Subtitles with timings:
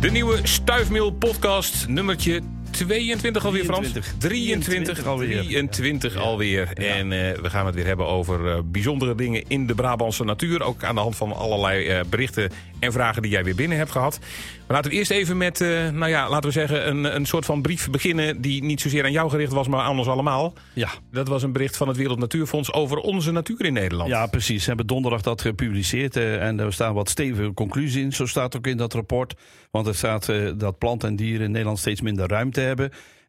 [0.00, 2.40] De nieuwe Stuifmeel podcast, nummertje
[2.86, 3.92] 22 alweer, Frans?
[4.18, 5.42] 23 alweer.
[5.42, 6.68] 23 alweer.
[6.74, 10.62] En uh, we gaan het weer hebben over uh, bijzondere dingen in de Brabantse natuur.
[10.62, 13.90] Ook aan de hand van allerlei uh, berichten en vragen die jij weer binnen hebt
[13.90, 14.18] gehad.
[14.66, 15.58] Maar laten we eerst even met,
[15.92, 18.40] nou ja, laten we zeggen, een, een soort van brief beginnen...
[18.40, 20.52] die niet zozeer aan jou gericht was, maar aan ons allemaal.
[20.72, 20.88] Ja.
[21.10, 24.10] Dat was een bericht van het Wereld Natuurfonds over onze natuur in Nederland.
[24.10, 24.62] Ja, precies.
[24.62, 28.12] Ze hebben donderdag dat gepubliceerd en er staan wat stevige conclusies in.
[28.12, 29.34] Zo staat ook in dat rapport.
[29.70, 32.69] Want er staat dat planten en dieren in Nederland steeds minder ruimte hebben...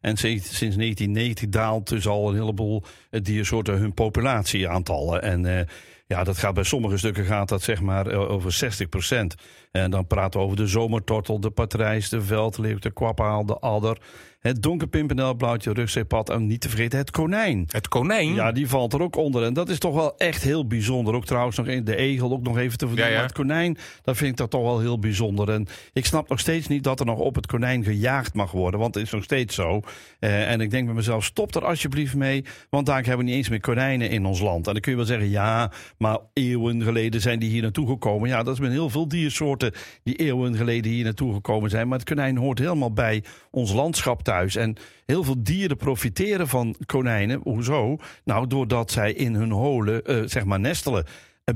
[0.00, 5.22] En sinds 1990 daalt dus al een heleboel diersoorten hun populatieaantallen.
[5.22, 5.60] En uh,
[6.06, 9.34] ja, dat gaat bij sommige stukken gaat dat zeg maar over 60 procent.
[9.70, 13.98] En dan praten we over de zomertortel, de patrijs, de veldleeuw, de kwappaal, de adder.
[14.42, 17.64] Het donkerpimpernel, blauwtje, rugzeepad en niet te vergeten het konijn.
[17.70, 18.34] Het konijn?
[18.34, 19.42] Ja, die valt er ook onder.
[19.42, 21.14] En dat is toch wel echt heel bijzonder.
[21.14, 23.14] Ook trouwens nog de egel ook nog even te verdienen.
[23.14, 25.50] Ja, het konijn, dat vind ik dat toch wel heel bijzonder.
[25.50, 28.80] En ik snap nog steeds niet dat er nog op het konijn gejaagd mag worden.
[28.80, 29.80] Want het is nog steeds zo.
[30.20, 32.44] Uh, en ik denk bij mezelf, stop er alsjeblieft mee.
[32.70, 34.66] Want daar hebben we niet eens meer konijnen in ons land.
[34.66, 38.28] En dan kun je wel zeggen, ja, maar eeuwen geleden zijn die hier naartoe gekomen.
[38.28, 39.72] Ja, dat is met heel veel diersoorten
[40.02, 41.88] die eeuwen geleden hier naartoe gekomen zijn.
[41.88, 44.56] Maar het konijn hoort helemaal bij ons landschap thuis.
[44.56, 47.40] En heel veel dieren profiteren van konijnen.
[47.42, 47.98] Hoezo?
[48.24, 51.04] Nou, doordat zij in hun holen, uh, zeg maar, nestelen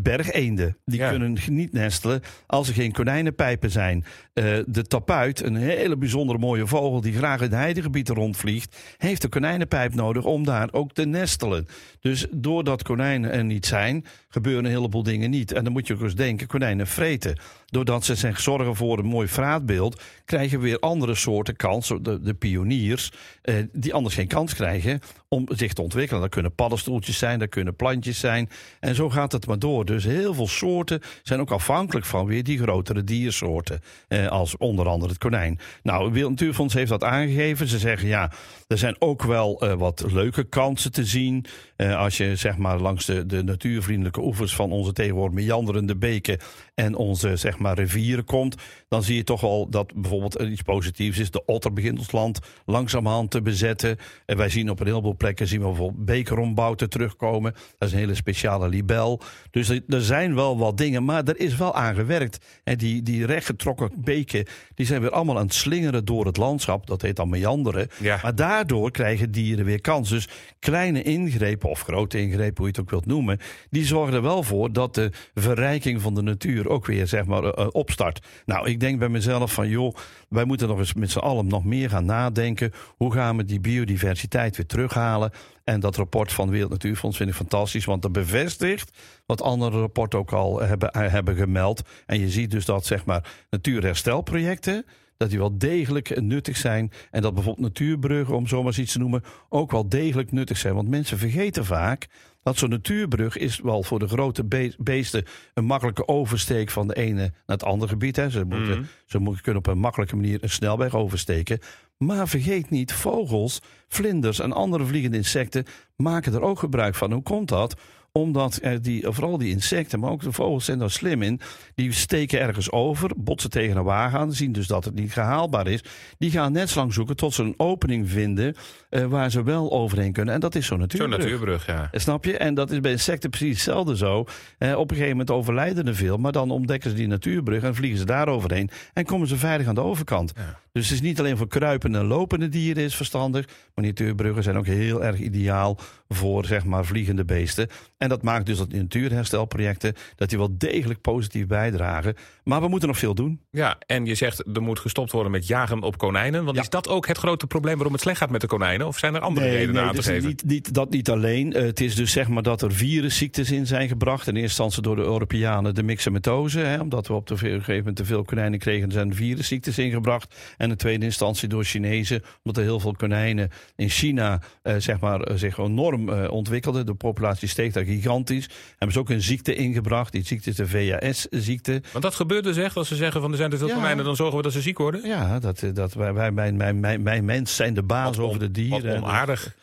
[0.03, 0.77] bergeenden.
[0.85, 1.11] Die ja.
[1.11, 4.05] kunnen niet nestelen als er geen konijnenpijpen zijn.
[4.35, 9.31] Uh, de tapuit, een hele bijzondere mooie vogel die graag in heidegebieden rondvliegt, heeft een
[9.31, 11.67] konijnenpijp nodig om daar ook te nestelen.
[12.01, 15.53] Dus doordat konijnen er niet zijn, gebeuren een heleboel dingen niet.
[15.53, 17.39] En dan moet je ook eens denken, konijnen vreten.
[17.67, 22.21] Doordat ze zich zorgen voor een mooi vraatbeeld, krijgen we weer andere soorten kans, de,
[22.21, 23.13] de pioniers,
[23.45, 26.21] uh, die anders geen kans krijgen om zich te ontwikkelen.
[26.21, 28.49] Dat kunnen paddenstoeltjes zijn, dat kunnen plantjes zijn.
[28.81, 29.85] En zo gaat het maar door.
[29.85, 33.81] Dus heel veel soorten zijn ook afhankelijk van weer die grotere diersoorten.
[34.09, 35.59] Eh, als onder andere het konijn.
[35.83, 37.69] Nou, het Wereld Natuurfonds heeft dat aangegeven.
[37.69, 38.31] Ze zeggen ja,
[38.67, 41.45] er zijn ook wel uh, wat leuke kansen te zien.
[41.77, 46.39] Uh, als je zeg maar langs de, de natuurvriendelijke oevers van onze tegenwoordig meanderende beken
[46.77, 48.57] en onze zeg maar rivieren komt,
[48.89, 51.31] dan zie je toch wel dat bijvoorbeeld iets positiefs is.
[51.31, 53.97] De otter begint ons land langzamerhand te bezetten.
[54.27, 57.53] En wij zien op een heleboel plekken zien we bijvoorbeeld bekerombouwten terugkomen.
[57.53, 59.21] Dat is een hele speciale libel.
[59.51, 62.45] Dus er, er zijn wel wat dingen, maar er is wel aan gewerkt.
[62.65, 66.87] En die, die rechtgetrokken beken, die zijn weer allemaal aan het slingeren door het landschap.
[66.87, 67.89] Dat heet dan meanderen.
[68.01, 68.19] Ja.
[68.23, 70.09] Maar daardoor krijgen dieren weer kans.
[70.09, 73.39] Dus kleine ingrepen, of grote ingrepen, hoe je het ook wilt noemen,
[73.71, 77.45] die zorgen er wel voor dat de verrijking van de natuur ook weer zeg maar
[77.45, 78.27] uh, opstart.
[78.45, 79.95] Nou, ik denk bij mezelf van joh,
[80.29, 82.73] wij moeten nog eens met z'n allen nog meer gaan nadenken.
[82.97, 85.31] Hoe gaan we die biodiversiteit weer terughalen?
[85.65, 90.19] En dat rapport van Wereld Natuurfonds vind ik fantastisch, want dat bevestigt wat andere rapporten
[90.19, 91.83] ook al hebben, hebben gemeld.
[92.07, 94.85] En je ziet dus dat zeg maar natuurherstelprojecten
[95.17, 96.93] dat die wel degelijk nuttig zijn.
[97.11, 100.75] En dat bijvoorbeeld natuurbruggen, om zomaar iets te noemen, ook wel degelijk nuttig zijn.
[100.75, 102.07] Want mensen vergeten vaak
[102.47, 105.25] dat zo'n natuurbrug is wel voor de grote be beesten
[105.55, 108.17] een makkelijke oversteek van de ene naar het andere gebied.
[108.17, 108.31] Hè.
[108.31, 108.83] Ze, moeten, Mhm.
[109.07, 111.59] ze moeten kunnen op een makkelijke manier een snelweg oversteken.
[111.99, 115.65] Maar vergeet niet, vogels, vlinders en andere vliegende insecten
[115.97, 117.13] maken er ook gebruik van.
[117.13, 117.81] Hoe komt dat?
[118.17, 121.41] Omdat er die, vooral die insecten, maar ook de vogels zijn daar slim in.
[121.75, 125.67] Die steken ergens over, botsen tegen een wagen aan, zien dus dat het niet gehaalbaar
[125.67, 125.85] is.
[126.19, 128.55] Die gaan net zo lang zoeken tot ze een opening vinden
[128.91, 130.35] uh, waar ze wel overheen kunnen.
[130.35, 131.19] En dat is zo'n Zo'n natuurbrug.
[131.19, 131.89] natuurbrug, ja.
[131.93, 132.37] Eh, Snap je?
[132.37, 134.25] En dat is bij insecten precies hetzelfde zo.
[134.59, 137.75] Eh, op een gegeven moment overlijden er veel, maar dan ontdekken ze die natuurbrug en
[137.75, 140.33] vliegen ze daar overheen en komen ze veilig aan de overkant.
[140.37, 140.59] Ja.
[140.73, 144.57] Dus het is niet alleen voor kruipende en lopende dieren is verstandig, maar natuurbruggen zijn
[144.57, 145.79] ook heel erg ideaal
[146.09, 147.69] voor zeg maar vliegende beesten.
[147.99, 152.15] En dat maakt dus dat die natuurherstelprojecten dat die wel degelijk positief bijdragen.
[152.45, 153.41] Maar we moeten nog veel doen.
[153.51, 156.45] Ja, en je zegt er moet gestopt worden met jagen op konijnen.
[156.45, 156.63] Want Ja.
[156.63, 158.87] is dat ook het grote probleem waarom het slecht gaat met de konijnen?
[158.87, 160.29] Of zijn er andere redenen aan te dus geven?
[160.29, 161.53] Niet, niet, dat niet alleen.
[161.53, 164.27] Eh, het is dus zeg maar dat er virusziektes in zijn gebracht.
[164.27, 166.59] In eerste instantie door de Europeanen de myxomatose.
[166.59, 170.35] Hè, omdat we op een gegeven moment te veel konijnen kregen, er zijn virusziektes ingebracht.
[170.57, 172.23] En in tweede instantie door Chinezen.
[172.43, 176.87] Omdat er heel veel konijnen in China eh, zeg maar, eh, zich enorm ontwikkelden.
[176.87, 178.49] De populatie steeg daar gigantisch.
[178.71, 180.13] Hebben ze ook een ziekte ingebracht.
[180.13, 181.83] Die ziekte is de VHS-ziekte.
[181.93, 184.17] Want dat gebeurt dus echt als ze zeggen van er zijn te veel konijnen, dan
[184.17, 185.07] zorgen we dat ze ziek worden.
[185.09, 188.39] Ja, dat, eh, dat wij, wij, mijn, mijn, mijn, mijn mens zijn de baas over
[188.39, 189.01] de dieren.
[189.01, 189.55] Wat onaardig.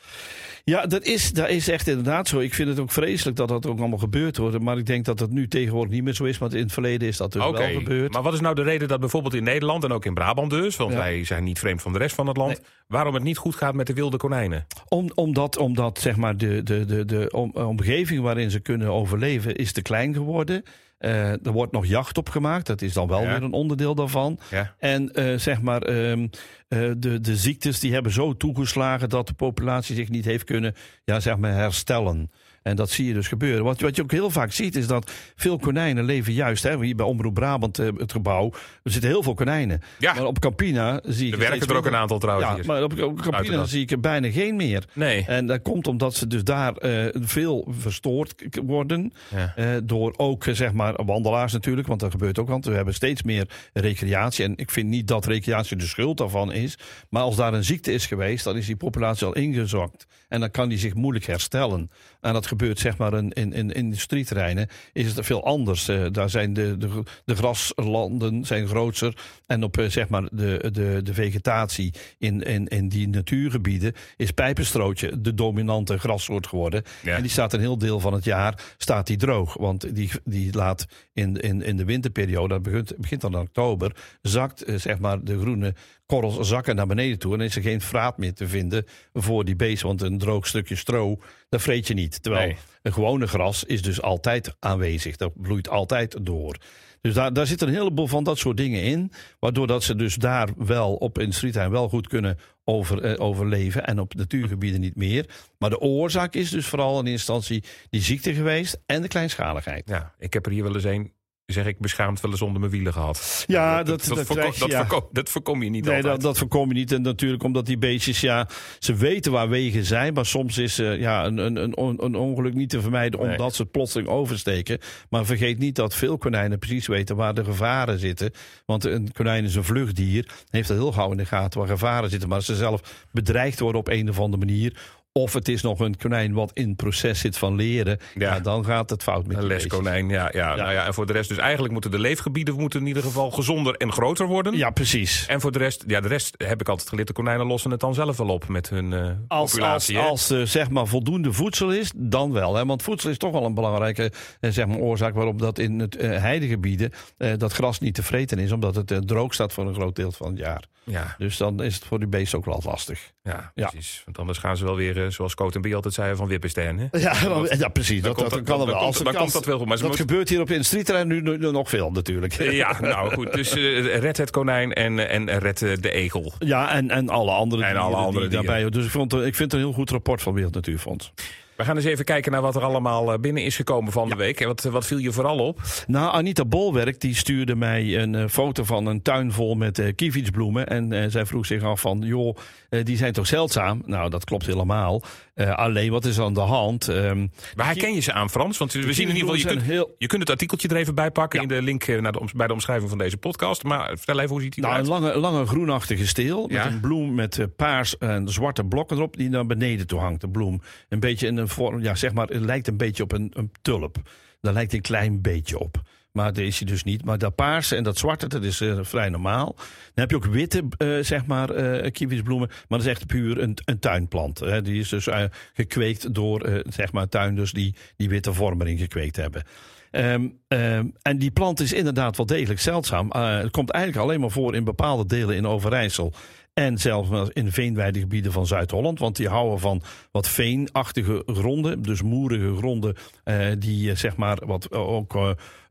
[0.65, 2.39] Ja, dat is, dat is echt inderdaad zo.
[2.39, 4.60] Ik vind het ook vreselijk dat dat ook allemaal gebeurd wordt.
[4.60, 6.38] Maar ik denk dat het nu tegenwoordig niet meer zo is.
[6.38, 8.13] Want in het verleden is dat dus Oké, wel gebeurd.
[8.13, 10.75] maar wat is nou de reden dat bijvoorbeeld in Nederland en ook in Brabant dus,
[10.75, 10.98] want Ja.
[10.98, 12.68] wij zijn niet vreemd van de rest van het land, Nee.
[12.88, 14.65] waarom het niet goed gaat met de wilde konijnen?
[14.88, 19.56] Om, omdat, omdat zeg maar de, de, de, de om- omgeving waarin ze kunnen overleven
[19.56, 20.63] is te klein geworden.
[21.03, 22.67] Er wordt nog jacht op gemaakt.
[22.67, 24.39] Dat is dan wel weer een onderdeel daarvan.
[24.50, 24.75] Ja.
[24.79, 26.27] En zeg maar, ehm,
[26.67, 31.19] de, de ziektes die hebben zo toegeslagen dat de populatie zich niet heeft kunnen ja,
[31.19, 32.31] zeg maar herstellen.
[32.63, 33.63] En dat zie je dus gebeuren.
[33.63, 36.63] Wat, wat je ook heel vaak ziet is dat veel konijnen leven juist.
[36.63, 38.51] Hè, hier bij Omroep Brabant, eh, het gebouw.
[38.83, 39.81] Er zitten heel veel konijnen.
[40.00, 40.13] Ja.
[40.13, 41.33] Maar op Campina zie ik...
[41.33, 42.65] Er werken er ook een aantal trouwens Ja, hier.
[42.65, 44.83] maar op, op Campina zie ik er bijna geen meer.
[44.94, 45.25] Nee.
[45.27, 48.33] En dat komt omdat ze dus daar eh, veel verstoord
[48.65, 49.13] worden.
[49.36, 49.54] Ja.
[49.56, 51.88] Eh, door ook zeg maar wandelaars natuurlijk.
[51.88, 52.48] Want dat gebeurt ook.
[52.48, 54.45] Want we hebben steeds meer recreatie.
[54.45, 56.77] En ik vind niet dat recreatie de schuld daarvan is.
[57.10, 60.06] Maar als daar een ziekte is geweest, dan is die populatie al ingezakt.
[60.27, 61.92] En dan kan die zich moeilijk herstellen.
[62.21, 64.67] En dat gebeurt zeg maar in, in, in industrieterreinen.
[64.94, 65.88] Is het veel anders.
[65.88, 69.17] Eh, daar zijn de, de, de graslanden zijn groter.
[69.45, 74.31] En op eh, zeg maar de, de, de vegetatie in, in, in die natuurgebieden is
[74.31, 76.83] pijpenstrootje de dominante grassoort geworden.
[77.03, 77.15] Ja.
[77.15, 79.53] En die staat een heel deel van het jaar staat die droog.
[79.53, 83.95] Want die, die laat in, in, in de winterperiode, dat begint, begint dan in oktober,
[84.21, 85.73] zakt eh, zeg maar de groene
[86.05, 87.33] korrels zakken naar beneden toe.
[87.33, 89.88] En is er geen vraat meer te vinden voor die beesten.
[89.88, 91.19] Want een droog stukje stro,
[91.50, 92.23] dat vreet je niet.
[92.23, 92.57] Terwijl Nee.
[92.81, 95.16] een gewone gras is dus altijd aanwezig.
[95.16, 96.57] Dat bloeit altijd door.
[97.01, 99.12] Dus daar, daar zitten een heleboel van dat soort dingen in.
[99.40, 103.86] Waardoor dat ze dus daar wel op in Streetheim wel goed kunnen over, eh, overleven.
[103.86, 105.30] En op natuurgebieden niet meer.
[105.57, 108.81] Maar de oorzaak is dus vooral in eerste instantie die ziekte geweest.
[108.86, 109.89] En de kleinschaligheid.
[109.89, 111.12] Ja, ik heb er hier wel eens een,
[111.45, 113.44] zeg ik, beschaamd wel eens onder mijn wielen gehad.
[113.48, 116.13] Ja, dat, dat, dat, je, dat, voorkom je niet Nee, altijd.
[116.13, 116.92] dat, dat voorkom je niet.
[116.92, 118.48] En natuurlijk omdat die beestjes, ja,
[118.80, 120.13] ze weten waar wegen zijn.
[120.13, 123.30] Maar soms is eh, ja, een, een, een, on- een ongeluk niet te vermijden Nee.
[123.31, 124.80] omdat ze het plotseling oversteken.
[125.10, 128.31] Maar vergeet niet dat veel konijnen precies weten waar de gevaren zitten.
[128.66, 130.30] Want een konijn is een vluchtdier.
[130.50, 132.28] Heeft dat heel gauw in de gaten waar gevaren zitten.
[132.30, 134.78] Maar als ze zelf bedreigd worden op een of andere manier.
[135.19, 137.98] Of het is nog een konijn wat in het proces zit van leren.
[138.15, 138.33] Ja.
[138.33, 138.39] Ja.
[138.39, 140.86] dan gaat het fout met Een leskonijn, ja, ja, Nou ja.
[140.86, 143.92] En voor de rest, dus eigenlijk moeten de leefgebieden moeten in ieder geval gezonder en
[143.92, 144.57] groter worden.
[144.57, 145.25] Ja, precies.
[145.27, 147.07] En voor de rest, ja, de rest heb ik altijd geleerd.
[147.07, 149.98] De konijnen lossen het dan zelf wel op met hun eh Als, als, populatie.
[149.98, 150.01] hè?
[150.04, 152.56] als er zeg maar voldoende voedsel is, dan wel.
[152.56, 152.65] Hè?
[152.65, 155.95] Want voedsel is toch wel een belangrijke eh, zeg maar, oorzaak waarom dat in het
[155.95, 156.92] eh, heidegebieden
[157.38, 158.51] dat gras niet te vreten is.
[158.51, 160.63] Omdat het droog staat voor een groot deel van het jaar.
[160.85, 163.12] Ja, Dus dan is het voor die beesten ook wel lastig.
[163.24, 163.68] ja, Ja.
[163.69, 164.01] precies.
[164.06, 166.77] Want anders gaan ze wel weer, eh, zoals Coat en Bie altijd zeiden, van wippenstern.
[166.80, 166.88] Hè?
[167.00, 167.13] Ja,
[167.57, 168.01] ja precies.
[168.01, 168.77] Dan Dat, kan er wel.
[168.77, 169.68] komt- dan dat wel goed.
[169.68, 172.33] Maar dat gebeurt hier op de industrieterrein nu, nu, nu nog veel natuurlijk.
[172.63, 173.33] Ja, nou goed.
[173.33, 176.33] Dus eh, red het konijn en, en red eh, de egel.
[176.39, 178.45] Ja, en, en alle andere En alle andere die dieren.
[178.47, 178.69] daarbij.
[178.69, 181.13] Dus ik, vond, ik vind het een heel goed rapport van Wereld Natuurfonds.
[181.55, 184.15] We gaan eens even kijken naar wat er allemaal eh, binnen is gekomen van de
[184.15, 184.39] week.
[184.39, 185.61] En wat, wat viel je vooral op?
[185.88, 190.67] Nou, Anita Bolwerk die stuurde mij een eh, foto van een tuin vol met kievitsbloemen.
[190.67, 192.38] En zij vroeg zich af van, joh,
[192.74, 193.81] eh, die zijn toch zeldzaam?
[193.86, 195.02] Nou, dat klopt helemaal.
[195.34, 196.88] Eh, alleen, wat is aan de hand?
[196.88, 198.58] Ehm, Waar herken je ze aan, Frans?
[198.58, 199.96] Want we zien in ieder geval, je kunt, heel...
[199.98, 201.48] je kunt het artikeltje er even bij pakken Ja.
[201.48, 203.64] in de link eh, naar de, bij de omschrijving van deze podcast.
[203.64, 205.02] Maar vertel even, hoe ziet hij Nou, een eruit?
[205.04, 206.64] lange, lange groenachtige steel Ja.
[206.64, 210.22] met een bloem met paars en zwarte blokken erop die naar beneden toe hangt.
[210.22, 210.62] De bloem.
[210.90, 213.52] Een beetje in een vorm, ja zeg maar, het lijkt een beetje op een, een
[213.62, 213.98] tulp.
[214.42, 215.81] Daar lijkt een klein beetje op.
[216.13, 217.06] Maar dat is dus niet.
[217.06, 219.56] Maar dat paarse en dat zwarte, dat is eh, vrij normaal.
[219.56, 222.48] Dan heb je ook witte, eh, zeg maar, eh kievitsbloemen.
[222.48, 224.39] Maar dat is echt puur een, een tuinplant.
[224.39, 224.62] Hè.
[224.62, 225.07] Die is dus
[225.54, 229.44] gekweekt door, zeg maar, tuinders die die witte vorm erin gekweekt hebben.
[229.92, 233.12] Ehm, ehm, en die plant is inderdaad wel degelijk zeldzaam.
[233.12, 236.13] Het komt eigenlijk alleen maar voor in bepaalde delen in Overijssel.
[236.53, 239.00] En zelfs in veenweidegebieden van Zuid-Holland.
[239.00, 239.81] Want die houden van
[240.12, 241.81] wat veenachtige gronden.
[241.81, 242.95] Dus moerige gronden.
[243.24, 245.15] eh, die eh, zeg maar wat eh, ook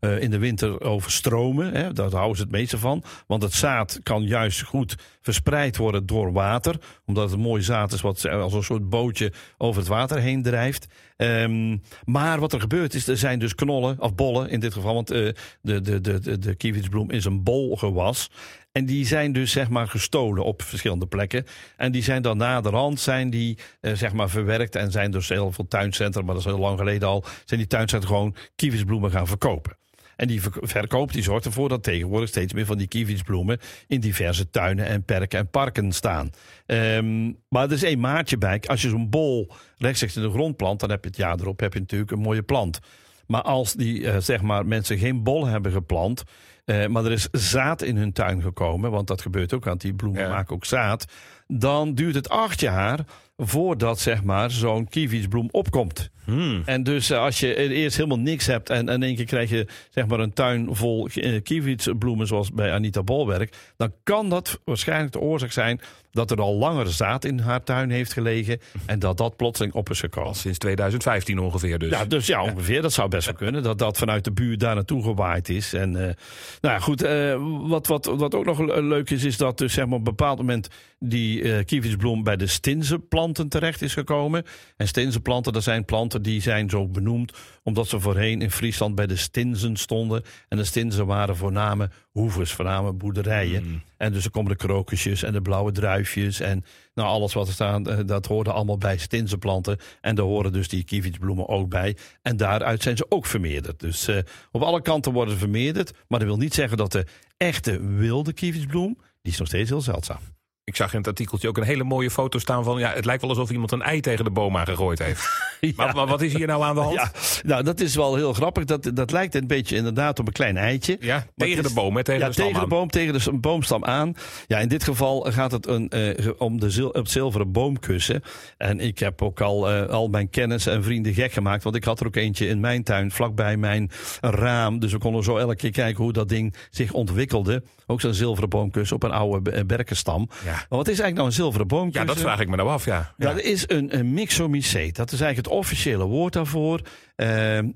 [0.00, 1.72] eh, in de winter overstromen.
[1.74, 1.92] Hè.
[1.92, 3.02] Daar houden ze het meeste van.
[3.26, 6.76] Want het zaad kan juist goed verspreid worden door water.
[7.06, 10.86] Omdat het mooi zaad is wat als een soort bootje over het water heen drijft.
[11.16, 14.94] Ehm, maar wat er gebeurt is, er zijn dus knollen, of bollen in dit geval.
[14.94, 15.28] Want eh,
[15.60, 18.30] de, de, de, de, de is een bolgewas.
[18.72, 21.44] En die zijn dus zeg maar gestolen op verschillende plekken.
[21.76, 24.76] En die zijn dan naderhand zijn die, eh, zeg maar verwerkt.
[24.76, 27.24] En zijn dus heel veel tuincentra, maar dat is heel lang geleden al.
[27.44, 29.76] Zijn die tuincentra gewoon kievitsbloemen gaan verkopen.
[30.16, 34.00] En die verk- verkoop die zorgt ervoor dat tegenwoordig steeds meer van die kievitsbloemen in
[34.00, 36.30] diverse tuinen en perken en parken staan.
[36.66, 38.60] Ehm, maar er is één maatje bij.
[38.66, 41.60] Als je zo'n bol rechtstreeks in de grond plant, dan heb je het jaar erop
[41.60, 42.78] heb je natuurlijk een mooie plant.
[43.26, 46.22] Maar als die eh, zeg maar mensen geen bol hebben geplant,
[46.64, 49.94] eh, maar er is zaad in hun tuin gekomen, want dat gebeurt ook, want die
[49.94, 50.28] bloemen Ja.
[50.28, 51.04] maken ook zaad.
[51.46, 53.00] dan duurt het acht jaar
[53.36, 56.10] voordat zeg maar, zo'n kievitsbloem opkomt.
[56.24, 56.62] Hmm.
[56.64, 59.66] En dus eh, als je eerst helemaal niks hebt en in één keer krijg je
[59.90, 65.12] zeg maar, een tuin vol eh, kievitsbloemen zoals bij Anita Bolwerk, dan kan dat waarschijnlijk
[65.12, 65.80] de oorzaak zijn
[66.12, 69.90] dat er al langer zaad in haar tuin heeft gelegen en dat dat plotseling op
[69.90, 70.34] is gekomen.
[70.34, 71.90] Sinds 2015 ongeveer dus.
[71.90, 72.82] Ja, dus ja, ongeveer.
[72.82, 73.62] Dat zou best wel kunnen.
[73.62, 75.72] Dat dat vanuit de buurt daar naartoe gewaaid is.
[75.72, 76.14] En uh, nou
[76.60, 77.04] ja, goed.
[77.04, 77.36] Uh,
[77.68, 80.38] wat, wat, wat ook nog leuk is, is dat dus zeg maar op een bepaald
[80.38, 84.44] moment die uh, kievitsbloem bij de stinzenplanten terecht is gekomen.
[84.76, 89.06] En stinzenplanten, dat zijn planten die zijn zo benoemd omdat ze voorheen in Friesland bij
[89.06, 90.22] de stinzen stonden.
[90.48, 93.64] En de stinzen waren voorname hoevers, voorname boerderijen.
[93.64, 93.82] Mm.
[93.96, 96.64] En dus er komen de krokusjes en de blauwe druifjes en
[96.94, 99.78] nou, alles wat er staat, dat hoorde allemaal bij stinzenplanten.
[100.00, 101.96] En daar horen dus die kievitsbloemen ook bij.
[102.22, 103.80] En daaruit zijn ze ook vermeerderd.
[103.80, 104.18] Dus uh,
[104.50, 105.92] op alle kanten worden ze vermeerderd.
[106.08, 109.80] Maar dat wil niet zeggen dat de echte wilde kievitsbloem, die is nog steeds heel
[109.80, 110.20] zeldzaam.
[110.64, 112.78] Ik zag in het artikeltje ook een hele mooie foto staan van...
[112.78, 115.22] ja, het lijkt wel alsof iemand een ei tegen de boom aangegooid heeft.
[115.60, 115.72] ja.
[115.76, 116.94] maar, maar, wat is hier nou aan de hand?
[116.94, 117.10] Ja,
[117.42, 118.64] nou, dat is wel heel grappig.
[118.64, 120.96] Dat, dat lijkt een beetje inderdaad op een klein eitje.
[121.00, 123.84] Ja, tegen de boom, hè, tegen ja, de stam tegen de boom, tegen de boomstam
[123.84, 124.14] aan.
[124.46, 128.22] Ja, in dit geval gaat het een, uh, om de zil, het zilveren boomkussen.
[128.56, 131.62] En ik heb ook al, uh, al mijn kennis en vrienden gek gemaakt.
[131.62, 133.90] Want ik had er ook eentje in mijn tuin, vlakbij mijn
[134.20, 134.78] raam.
[134.78, 137.62] Dus we konden zo elke keer kijken hoe dat ding zich ontwikkelde.
[137.86, 140.28] Ook zo'n zilveren boomkussen op een oude berkenstam.
[140.44, 140.51] Ja.
[140.54, 142.00] Maar wat is eigenlijk nou een zilveren boomkussen?
[142.00, 143.14] Ja, dat vraag ik me nou af, ja.
[143.16, 143.28] ja.
[143.28, 144.92] Dat is een, een mixomycete.
[144.92, 146.80] Dat is eigenlijk het officiële woord daarvoor.
[147.16, 147.26] Uh,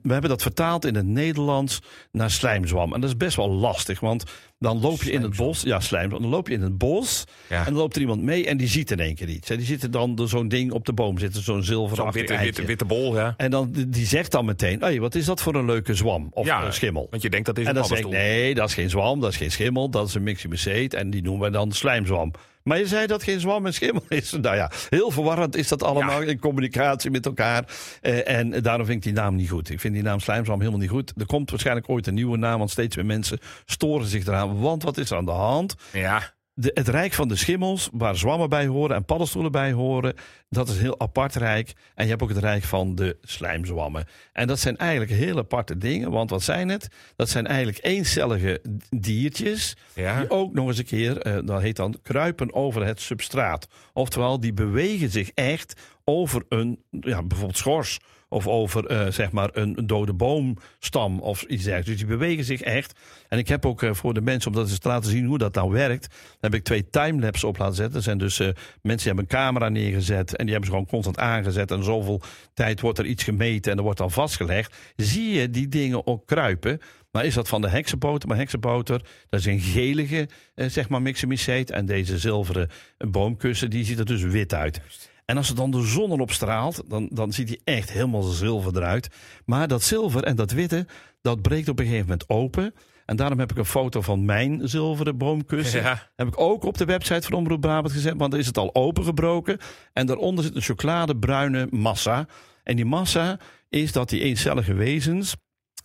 [0.03, 2.95] we hebben dat vertaald in het Nederlands naar slijmzwam.
[2.95, 4.25] En dat is best wel lastig, want
[4.59, 5.63] dan loop je in het bos.
[5.63, 6.21] Ja, slijmzwam.
[6.23, 7.59] Dan loop je in het bos Ja.
[7.59, 9.51] en dan loopt er iemand mee en die ziet in één keer iets.
[9.51, 12.39] En die zit er dan zo'n ding op de boom zitten, zo'n zilveren Zo'n witte,
[12.39, 13.35] witte, witte bol, ja.
[13.37, 16.47] En dan die zegt dan meteen, hey, wat is dat voor een leuke zwam of
[16.47, 17.07] ja, een schimmel?
[17.11, 18.19] Want je denkt dat is En een dan paddenstoel.
[18.19, 21.23] nee, dat is geen zwam, dat is geen schimmel, dat is een miximicete en die
[21.23, 22.31] noemen we dan slijmzwam.
[22.63, 24.31] Maar je zei dat geen zwam en schimmel is.
[24.41, 27.65] Nou ja, heel verwarrend is dat allemaal in communicatie met elkaar.
[28.01, 29.71] Eh, en daarom vind ik die naam niet goed.
[29.71, 31.13] Ik vind die naam slijmzwam helemaal niet goed.
[31.17, 34.61] Er komt waarschijnlijk ooit een nieuwe naam, want steeds meer mensen storen zich eraan.
[34.61, 35.75] Want wat is er aan de hand?
[35.93, 40.15] Ja, De, het rijk van de schimmels, waar zwammen bij horen en paddenstoelen bij horen,
[40.49, 41.73] dat is een heel apart rijk.
[41.95, 44.05] En je hebt ook het rijk van de slijmzwammen.
[44.33, 46.89] En dat zijn eigenlijk heel aparte dingen, want wat zijn het?
[47.17, 50.21] Dat zijn eigenlijk eencellige diertjes, ja.
[50.21, 53.69] die ook nog eens een keer, eh, dat heet dan, kruipen over het substraat.
[53.93, 57.99] Oftewel, die bewegen zich echt over een, ja, bijvoorbeeld schors.
[58.29, 61.89] Of over uh, zeg maar een, dode boomstam of iets dergelijks.
[61.89, 63.01] Dus die bewegen zich echt.
[63.29, 65.39] En ik heb ook uh, voor de mensen, om dat eens te laten zien hoe
[65.39, 67.97] dat nou werkt, heb ik twee timelapses op laten zetten.
[67.97, 70.87] Er zijn dus uh, mensen die hebben een camera neergezet en die hebben ze gewoon
[70.87, 71.71] constant aangezet.
[71.71, 72.21] En zoveel
[72.55, 74.77] tijd wordt er iets gemeten en er wordt dan vastgelegd.
[74.97, 76.81] Zie je die dingen ook kruipen?
[77.11, 78.29] Maar is dat van de heksenboter?
[78.29, 81.73] Maar heksenboter, dat is een gelige, zeg maar, mixamicete.
[81.73, 84.81] En deze zilveren boomkussen, die ziet er dus wit uit.
[85.27, 88.77] En als er dan de zon erop straalt, dan, dan ziet hij echt helemaal zilver
[88.77, 89.09] eruit.
[89.45, 90.87] Maar dat zilver en dat witte,
[91.23, 92.75] dat breekt op een gegeven moment open.
[93.07, 95.83] En daarom heb ik een foto van mijn zilveren boomkussen.
[95.83, 96.11] Ja.
[96.17, 98.15] Heb ik ook op de website van Omroep Brabant gezet.
[98.17, 99.59] Want dan is het al opengebroken.
[99.93, 102.27] En daaronder zit een chocoladebruine massa.
[102.63, 105.37] En die massa is dat die eencellige wezens...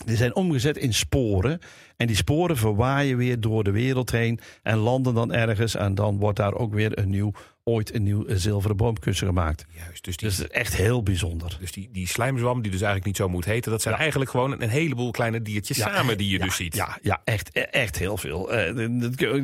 [0.06, 1.60] Die zijn omgezet in sporen.
[1.98, 4.40] En die sporen verwaaien weer door de wereld heen.
[4.64, 5.76] En landen dan ergens.
[5.76, 7.32] En dan wordt daar ook weer een nieuw,
[7.64, 9.66] ooit een nieuw zilveren boomkussen gemaakt.
[9.76, 11.58] Juist, dus die, Dus het is echt heel bijzonder.
[11.60, 13.72] dus die, die slijmzwam, die dus eigenlijk niet zo moet heten...
[13.72, 14.00] dat zijn Ja.
[14.00, 16.76] eigenlijk gewoon een heleboel kleine diertjes samen die je ja, dus ziet.
[16.76, 18.52] Ja, ja echt, echt heel veel.
[18.54, 18.76] Eh,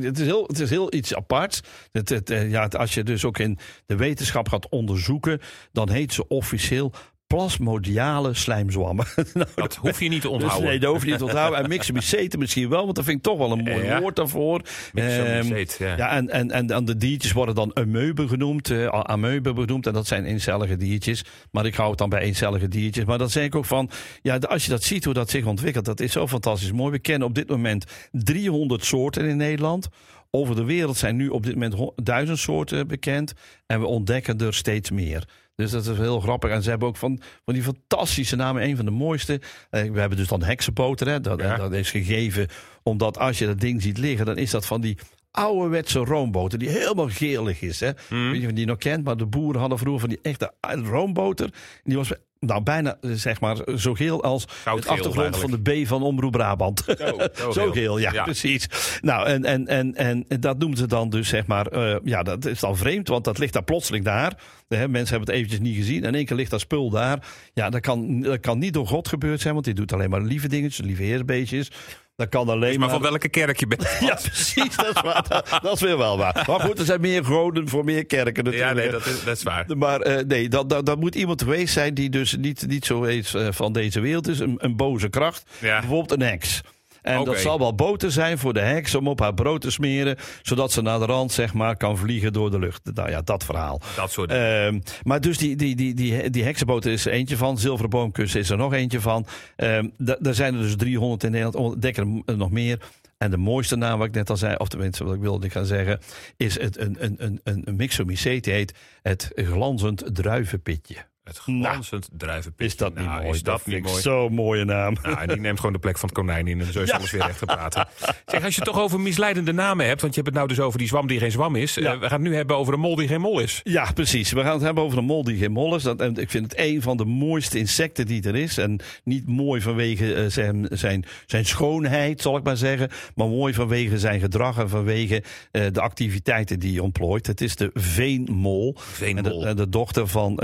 [0.03, 1.61] het, is heel, het is heel iets aparts.
[1.91, 5.39] Het, het, eh, ja, het- als je dus ook in de wetenschap gaat onderzoeken,
[5.71, 6.93] dan heet ze officieel
[7.27, 9.05] plasmodiale slijmzwammen.
[9.33, 10.69] Nou, Dat hoef je niet te dus onthouden.
[10.69, 11.59] nee, dat hoef je niet te onthouden.
[11.63, 13.99] En mixomycete misschien wel, want dat vind ik toch wel een mooi Ja.
[13.99, 14.61] woord daarvoor.
[14.93, 15.97] Mixomycete, Ehm, ja.
[15.97, 19.87] ja, en, en, en, en de diertjes worden dan ameuben genoemd, eh ameuben genoemd.
[19.87, 21.25] En dat zijn eencellige diertjes.
[21.51, 23.05] Maar ik hou het dan bij eencellige diertjes.
[23.05, 23.89] Maar dan zeg ik ook van,
[24.21, 26.91] ja, als je dat ziet hoe dat zich ontwikkelt, dat is zo fantastisch mooi.
[26.91, 29.87] We kennen op dit moment 300 soorten in Nederland.
[30.31, 33.33] Over de wereld zijn nu op dit moment duizend soorten bekend.
[33.65, 35.27] En we ontdekken er steeds meer.
[35.57, 36.49] Dus dat is heel grappig.
[36.51, 38.63] En ze hebben ook van, van die fantastische namen.
[38.63, 39.41] Een van de mooiste.
[39.69, 41.07] Eh, we hebben dus dan heksenboter.
[41.07, 41.21] Hè?
[41.21, 41.55] Dat, Ja.
[41.57, 42.47] dat is gegeven
[42.83, 44.97] omdat als je dat ding ziet liggen, dan is dat van die
[45.31, 46.59] ouderwetse roomboter.
[46.59, 47.79] Die helemaal gelig is.
[47.79, 47.91] Hè?
[48.07, 48.25] Hmm.
[48.31, 49.03] Weet je of je die nog kent?
[49.03, 50.53] Maar de boeren hadden vroeger van die echte
[50.89, 51.49] roomboter.
[51.83, 56.03] Die was nou, bijna zeg maar, zo geel als het achtergrond van de B van
[56.03, 56.83] Omroep Brabant.
[56.97, 57.17] Zo,
[57.51, 57.71] Zo geel.
[57.71, 58.23] geel, ja, Ja.
[58.23, 58.67] precies.
[59.01, 62.45] Nou, en, en, en, en dat noemen ze dan dus, zeg maar, eh, ja, dat
[62.45, 64.37] is dan vreemd, want dat ligt daar plotseling daar.
[64.67, 66.01] Hè, mensen hebben het eventjes niet gezien.
[66.01, 67.27] En in één keer ligt dat spul daar.
[67.53, 70.21] Ja, dat kan, dat kan niet door God gebeurd zijn, want die doet alleen maar
[70.21, 71.71] lieve dingetjes, lieve heersbeestjes.
[72.17, 72.89] Dat kan alleen maar.
[72.89, 73.97] van welke kerk je bent.
[73.99, 74.75] ja, precies.
[74.75, 75.25] Dat is, waar,
[75.61, 76.43] dat, is weer wel waar.
[76.47, 78.75] Maar goed, er zijn meer goden voor meer kerken natuurlijk.
[78.75, 79.65] Ja, nee, dat is, dat is waar.
[79.77, 83.03] Maar uh, nee, dat, dat, dat, moet iemand geweest zijn die dus niet, niet zo
[83.03, 84.39] is uh, van deze wereld is.
[84.39, 85.43] Een, een boze kracht.
[85.59, 85.79] Ja.
[85.79, 86.61] Bijvoorbeeld een heks.
[87.07, 90.15] En dat zal wel boter zijn voor de heks om op haar brood te smeren.
[90.41, 92.81] Zodat ze naar de rand zeg maar, kan vliegen door de lucht.
[92.93, 93.81] Nou ja, dat verhaal.
[93.95, 94.69] Dat soort uh,
[95.03, 97.57] Maar dus die, die, die, die, die heksenboter is er eentje van.
[97.57, 99.25] Zilveren boomkussen is er nog eentje van.
[99.57, 101.81] Uh, daar zijn er dus 300 in Nederland.
[101.81, 102.79] Dekken er nog meer.
[103.17, 105.65] En de mooiste naam, wat ik net al zei, of tenminste wat ik wilde gaan
[105.65, 105.99] zeggen,
[106.37, 110.95] is het, een, een, een, een, een mixomycete heet het glanzend druivenpitje.
[111.27, 112.41] Het glanzend nou.
[112.57, 113.33] Is dat niet nou, mooi?
[113.33, 114.01] Is dat, niet mooi?
[114.01, 114.95] Zo'n mooie naam.
[115.01, 117.25] Nou, die neemt gewoon de plek van het konijn in en zo is alles weer
[117.25, 117.87] recht te praten.
[118.25, 120.65] Zeg, als je het toch over misleidende namen hebt, want je hebt het nou dus
[120.65, 121.73] over die zwam die geen zwam is.
[121.73, 121.93] Ja.
[121.93, 123.61] Uh, we gaan het nu hebben over een mol die geen mol is.
[123.63, 124.31] Ja, precies.
[124.31, 125.83] We gaan het hebben over een mol die geen mol is.
[125.83, 128.57] Dat, en ik vind het een van de mooiste insecten die er is.
[128.57, 132.89] En niet mooi vanwege uh, zijn, zijn, zijn schoonheid, zal ik maar zeggen.
[133.15, 137.27] Maar mooi vanwege zijn gedrag en vanwege uh, de activiteiten die hij ontplooit.
[137.27, 138.75] Het is de veenmol.
[138.77, 139.45] Veenmol.
[139.45, 140.39] En de, de dochter van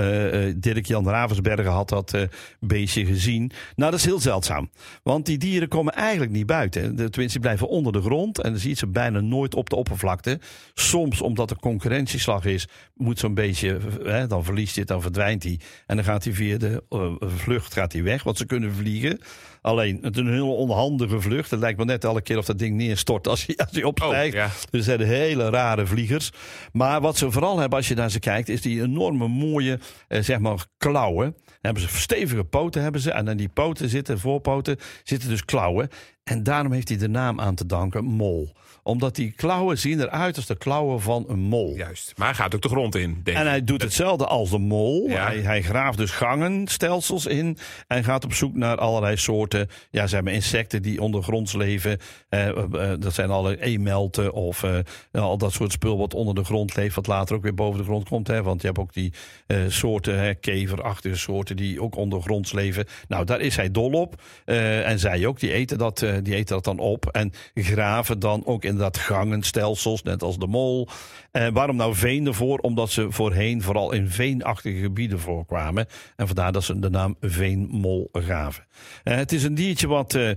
[0.74, 2.22] Dirk-Jan Ravensberg had dat uh,
[2.60, 3.52] beestje gezien.
[3.76, 4.70] Nou, dat is heel zeldzaam.
[5.04, 6.82] Want die dieren komen eigenlijk niet buiten.
[6.82, 8.40] De, tenminste, die blijven onder de grond.
[8.40, 10.40] En dan zie je ze bijna nooit op de oppervlakte.
[10.74, 15.60] Soms, omdat er concurrentieslag is, moet zo'n beestje, hè, dan verliest hij dan verdwijnt hij.
[15.88, 19.20] En dan gaat hij via de uh, vlucht gaat hij weg, want ze kunnen vliegen.
[19.62, 21.52] Alleen, het is een hele onhandige vlucht.
[21.52, 24.34] Het lijkt me net elke keer of dat ding neerstort als hij, als hij opstijgt.
[24.36, 24.50] Oh, ja.
[24.70, 26.32] Dus er zijn hele rare vliegers.
[26.72, 30.22] Maar wat ze vooral hebben als je naar ze kijkt, is die enorme mooie, eh,
[30.22, 31.32] zeg maar, klauwen.
[31.32, 33.12] Dan hebben ze stevige poten hebben ze.
[33.12, 35.90] En aan die poten zitten, voorpoten, zitten dus klauwen.
[36.24, 38.52] En daarom heeft hij de naam aan te danken, mol
[38.84, 41.76] omdat die klauwen zien eruit als de klauwen van een mol.
[41.76, 43.22] Juist, maar hij gaat ook de grond in.
[43.24, 45.10] Denk en hij doet hetzelfde als de mol.
[45.10, 45.26] Ja.
[45.26, 47.58] Hij, hij, graaft dus gangenstelsels in.
[47.88, 51.98] En gaat op zoek naar allerlei soorten ja, zeg maar insecten die ondergronds leven.
[52.30, 54.78] Eh, eh, dat zijn alle emelten of eh,
[55.12, 56.96] al dat soort spul wat onder de grond leeft.
[56.96, 58.28] Wat later ook weer boven de grond komt.
[58.28, 59.14] Hè, want je hebt ook die
[59.48, 62.86] eh, soorten, hè, keverachtige soorten die ook ondergronds leven.
[63.08, 64.22] Nou, daar is hij dol op.
[64.46, 67.08] Eh, en zij ook, die eten, dat, eh, die eten dat dan op.
[67.08, 70.88] En graven dan ook in inderdaad gangenstelsels, net als de mol.
[71.34, 72.58] Eh, waarom nou veen ervoor?
[72.58, 75.86] Omdat ze voorheen vooral in veenachtige gebieden voorkwamen.
[76.16, 78.66] En vandaar dat ze de naam veenmol gaven.
[79.04, 80.32] Uh, het is een diertje wat uh,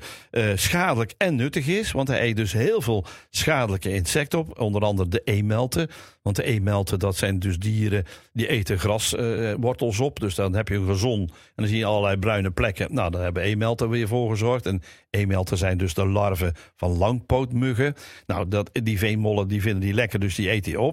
[0.54, 1.92] schadelijk en nuttig is.
[1.92, 4.60] Want hij eet dus heel veel schadelijke insecten op.
[4.60, 5.88] Onder andere de emelten.
[6.22, 10.20] Want de emelten, dat zijn dus dieren die eten graswortels op.
[10.20, 11.20] Dus dan heb je een gezon.
[11.20, 12.94] En dan zie je allerlei bruine plekken.
[12.94, 14.66] Nou, daar hebben emelten weer voor gezorgd.
[14.66, 17.94] En emelten zijn dus de larven van langpootmuggen.
[18.26, 20.85] Nou, dat, die veenmollen die vinden die lekker, dus die eten die op.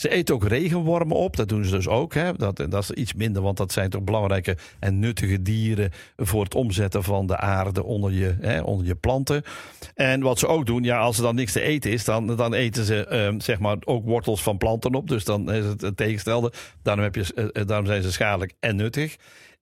[0.00, 1.36] Ze eten ook regenwormen op.
[1.36, 2.14] Dat doen ze dus ook.
[2.14, 2.32] Hè.
[2.32, 6.54] Dat, dat is iets minder, want dat zijn toch belangrijke en nuttige dieren voor het
[6.54, 9.42] omzetten van de aarde onder je, hè, onder je planten.
[9.94, 12.54] En wat ze ook doen, ja, als er dan niks te eten is, dan, dan
[12.54, 15.08] eten ze um, zeg maar ook wortels van planten op.
[15.08, 16.52] Dus dan is het het tegenstelde.
[16.82, 19.16] Daarom, heb je, uh, daarom zijn ze schadelijk en nuttig.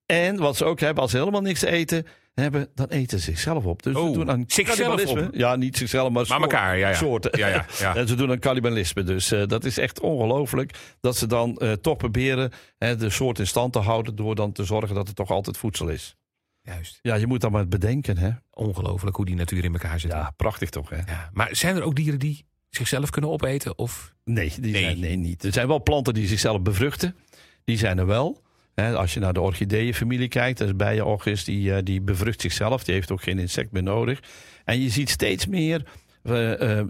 [0.06, 2.06] En wat ze ook hebben, als ze helemaal niks te eten
[2.38, 3.83] hebben, dan eten ze zichzelf op.
[3.83, 5.29] Dus oh, ze doen aan cannibalisme.
[5.33, 6.94] Ja, niet zichzelf, maar, maar elkaar, ja, ja.
[6.94, 7.38] soorten.
[7.38, 9.03] Ja, ja, en ze doen een cannibalisme.
[9.03, 13.38] Dus uh, dat is echt ongelooflijk dat ze dan uh, toch proberen uh, de soort
[13.38, 16.16] in stand te houden door dan te zorgen dat er toch altijd voedsel is.
[16.62, 16.98] Juist.
[17.03, 18.18] Ja, je moet dan maar bedenken.
[18.18, 18.31] Hè?
[18.51, 20.11] Ongelooflijk hoe die natuur in elkaar zit.
[20.11, 20.90] Ja, prachtig toch.
[20.90, 20.96] Hè?
[20.96, 23.79] Ja, maar zijn er ook dieren die zichzelf kunnen opeten?
[23.79, 24.14] Of?
[24.24, 24.83] Nee, die nee.
[24.83, 25.44] Zijn, nee, niet.
[25.44, 27.16] Er zijn wel planten die zichzelf bevruchten.
[27.64, 28.42] Die zijn er wel
[28.78, 32.84] als je naar de orchideeënfamilie kijkt, dat is bijenorchis, die, uh, die bevrucht zichzelf.
[32.84, 34.20] Die heeft ook geen insect meer nodig.
[34.64, 35.84] En je ziet steeds meer
[36.24, 36.80] uh,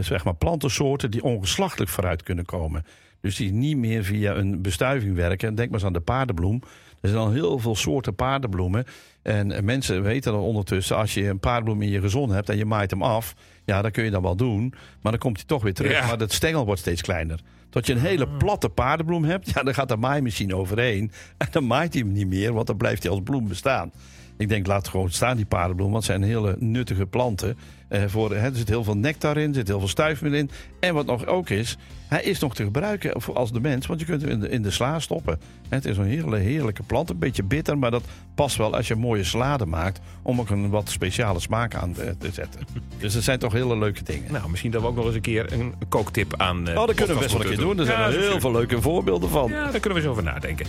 [0.00, 2.84] zeg maar plantensoorten die ongeslachtelijk vooruit kunnen komen.
[3.20, 5.54] Dus die niet meer via een bestuiving werken.
[5.54, 6.62] Denk maar eens aan de paardenbloem.
[7.00, 8.84] Er zijn al heel veel soorten paardenbloemen.
[9.22, 12.64] En mensen weten dan ondertussen, als je een paardenbloem in je gezond hebt en je
[12.64, 13.34] maait hem af,
[13.70, 14.74] ja, dan kun je dat wel doen.
[15.00, 15.92] Maar dan komt hij toch weer terug.
[15.92, 16.06] Ja.
[16.06, 17.40] Maar dat stengel wordt steeds kleiner.
[17.70, 18.36] Tot je een hele ah.
[18.36, 21.12] platte paardenbloem hebt, ja, dan gaat de maaimachine overheen.
[21.36, 23.92] En dan maait hij hem niet meer, want dan blijft hij als bloem bestaan.
[24.40, 27.58] Ik denk, laat gewoon staan die paardenbloem, want het zijn hele nuttige planten.
[27.88, 30.50] Uh, voor, hè, er zit heel veel nectar in, er zit heel veel stuifmeel in.
[30.80, 31.76] En wat nog ook is,
[32.08, 34.62] hij is nog te gebruiken als de mens, want je kunt hem in de, in
[34.62, 35.40] de sla stoppen.
[35.68, 38.94] Het is een hele heerlijke plant, een beetje bitter, maar dat past wel als je
[38.94, 42.60] mooie salade maakt, om ook een wat speciale smaak aan te, te zetten.
[42.98, 44.32] dus het zijn toch hele leuke dingen.
[44.32, 46.68] Nou, misschien dat we ook nog eens een keer een kooktip aan.
[46.68, 47.78] Uh, oh, dat kunnen we best wel een keer doen.
[47.78, 49.50] Er zijn ja, heel veel leuke voorbeelden van.
[49.50, 50.66] Ja, daar kunnen we eens over nadenken.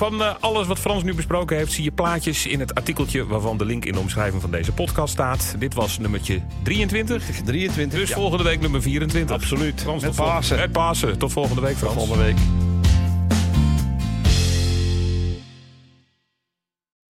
[0.00, 3.58] Van uh, alles wat Frans nu besproken heeft, zie je plaatjes in het artikeltje waarvan
[3.58, 5.54] de link in de omschrijving van deze podcast staat.
[5.58, 7.24] Dit was nummertje 23.
[7.44, 7.98] 23.
[7.98, 8.14] Dus ja.
[8.14, 9.36] volgende week nummer 24.
[9.36, 9.80] Absoluut.
[9.80, 10.56] Frans, met Pasen.
[10.56, 11.18] Met Pasen.
[11.18, 11.94] Tot volgende week, Frans.
[11.94, 12.69] Tot volgende week.